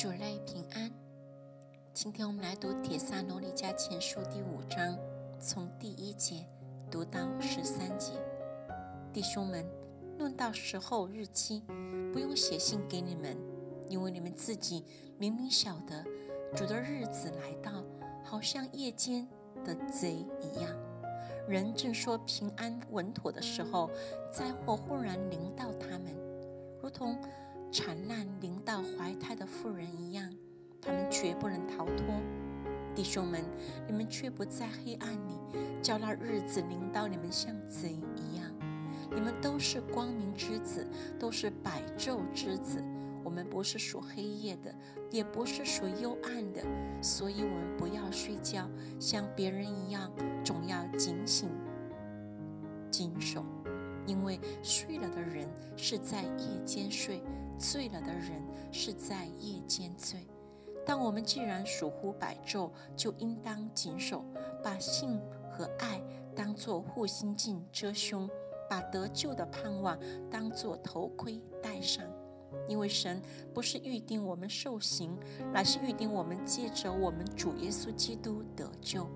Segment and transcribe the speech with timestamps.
[0.00, 0.90] 主内平安。
[1.92, 4.96] 今天我们来读《铁萨罗尼迦前书》第五章，
[5.38, 6.46] 从第一节
[6.90, 8.12] 读到十三节。
[9.12, 9.62] 弟兄们，
[10.16, 11.62] 论到时候日期，
[12.14, 13.36] 不用写信给你们，
[13.90, 14.86] 因为你们自己
[15.18, 16.02] 明明晓得，
[16.56, 17.84] 主的日子来到，
[18.24, 19.28] 好像夜间
[19.66, 20.74] 的贼一样。
[21.46, 23.90] 人正说平安稳妥的时候，
[24.32, 26.04] 灾祸忽然临到他们，
[26.80, 27.18] 如同……
[27.72, 30.28] 惨难临到怀胎的妇人一样，
[30.80, 32.04] 他们绝不能逃脱。
[32.94, 33.40] 弟兄们，
[33.86, 35.38] 你们却不在黑暗里，
[35.80, 38.44] 叫那日子临到你们像贼一样。
[39.14, 40.86] 你们都是光明之子，
[41.18, 42.82] 都是百昼之子。
[43.22, 44.74] 我们不是属黑夜的，
[45.10, 46.62] 也不是属幽暗的，
[47.00, 48.68] 所以我们不要睡觉，
[48.98, 50.10] 像别人一样，
[50.44, 51.48] 总要警醒、
[52.90, 53.44] 谨守。
[54.06, 55.46] 因为睡了的人
[55.76, 57.22] 是在夜间睡，
[57.60, 58.42] 醉了的人
[58.72, 60.26] 是在夜间醉。
[60.84, 64.24] 但我们既然属乎百昼，就应当谨守，
[64.64, 65.20] 把性
[65.52, 66.02] 和爱
[66.34, 68.28] 当作护心镜遮胸，
[68.68, 69.98] 把得救的盼望
[70.30, 72.04] 当作头盔戴上。
[72.66, 73.22] 因为神
[73.54, 75.16] 不是预定我们受刑，
[75.52, 79.06] 乃是预定我们借着我们主耶稣基督得救。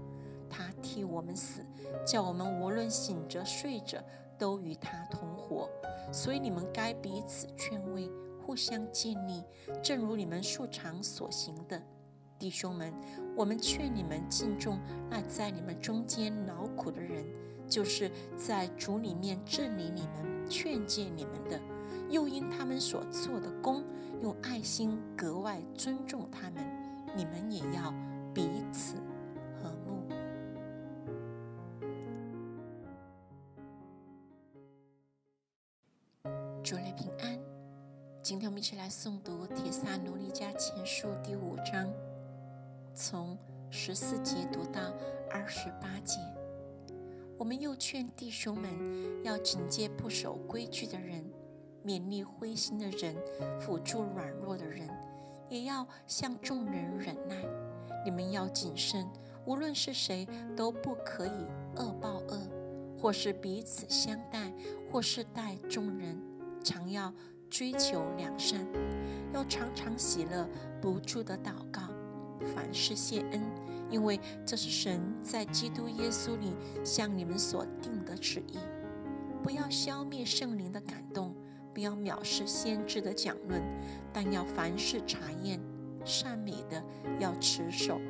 [0.48, 1.64] 他替我们死，
[2.06, 3.98] 叫我们无论醒着睡着。
[4.36, 5.70] 都与他同活，
[6.12, 8.10] 所以你们该彼此劝慰，
[8.44, 9.42] 互相建立，
[9.82, 11.80] 正如你们素常所行的。
[12.38, 12.92] 弟兄们，
[13.34, 14.78] 我们劝你们敬重
[15.08, 17.24] 那在你们中间劳苦的人，
[17.66, 21.58] 就是在主里面治理你们、劝诫你们的，
[22.10, 23.82] 又因他们所做的功，
[24.20, 26.62] 用爱心格外尊重他们。
[27.16, 27.94] 你们也要
[28.34, 28.42] 彼
[28.72, 28.96] 此
[29.56, 30.04] 和睦。
[36.62, 37.38] 主内平安，
[38.24, 41.92] 今天我们一起来诵读《铁萨罗尼迦前书》第五章，
[42.94, 43.36] 从
[43.68, 44.80] 十四节读到
[45.30, 46.16] 二十八节。
[47.36, 51.22] 我们又劝弟兄们要警戒不守规矩的人，
[51.84, 53.14] 勉励灰心的人，
[53.60, 54.88] 辅助软弱的人，
[55.50, 57.36] 也要向众人忍耐。
[58.06, 59.06] 你们要谨慎，
[59.44, 61.46] 无论是谁，都不可以
[61.76, 62.40] 恶报恶，
[62.98, 64.50] 或是彼此相待，
[64.90, 66.18] 或是待众人。
[66.64, 67.12] 常要
[67.50, 68.66] 追求良善，
[69.32, 70.48] 要常常喜乐，
[70.80, 71.82] 不住的祷告，
[72.54, 73.40] 凡事谢恩，
[73.90, 76.52] 因为这是神在基督耶稣里
[76.84, 78.58] 向你们所定的旨意。
[79.42, 81.34] 不要消灭圣灵的感动，
[81.72, 83.62] 不要藐视先知的讲论，
[84.12, 85.60] 但要凡事查验，
[86.04, 86.82] 善美的
[87.20, 88.00] 要持守，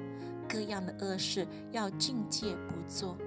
[0.49, 3.19] 各样的恶事要境戒不做。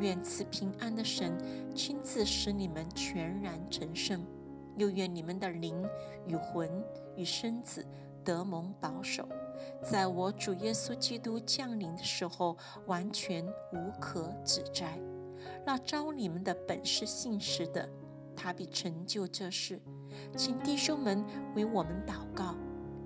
[0.00, 1.36] 愿赐平安的神
[1.74, 4.24] 亲自使你们全然成圣。
[4.76, 5.82] 又愿你们的灵
[6.26, 6.70] 与魂
[7.16, 7.86] 与身子
[8.24, 9.28] 得蒙保守，
[9.82, 12.56] 在我主耶稣基督降临的时候，
[12.86, 14.98] 完全无可指摘。
[15.66, 17.88] 那招你们的本是信实的，
[18.36, 19.80] 他必成就这事。
[20.36, 21.24] 请弟兄们
[21.54, 22.54] 为我们祷告，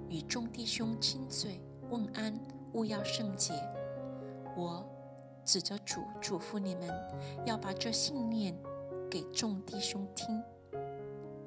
[0.09, 1.61] 与众弟兄亲嘴
[1.91, 2.39] 问安，
[2.73, 3.53] 勿要圣洁。
[4.57, 4.85] 我
[5.45, 6.91] 指着主嘱咐你们，
[7.45, 8.57] 要把这信念
[9.11, 10.43] 给众弟兄听。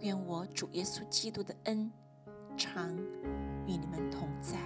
[0.02, 1.92] 愿我主耶稣基督的恩
[2.58, 2.96] 常
[3.66, 4.58] 与你们同在。